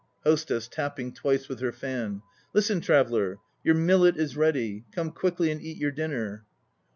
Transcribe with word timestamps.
HOSTESS 0.23 0.67
(tapping 0.69 1.13
twice 1.13 1.47
with 1.47 1.59
her 1.59 1.71
fan). 1.71 2.23
Listen, 2.53 2.81
traveller! 2.81 3.37
Your 3.63 3.75
millet 3.75 4.17
is 4.17 4.35
ready. 4.35 4.83
Come 4.91 5.11
quickly 5.11 5.51
and 5.51 5.61
eat 5.61 5.77
your 5.77 5.91
dinner. 5.91 6.43